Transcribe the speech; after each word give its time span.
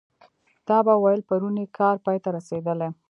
تا 0.67 0.77
به 0.85 0.93
ویل 1.03 1.21
پرون 1.29 1.55
یې 1.61 1.65
کار 1.77 1.95
پای 2.05 2.17
ته 2.23 2.29
رسېدلی. 2.37 2.89